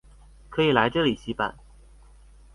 [0.49, 1.59] 可以來這裡洗版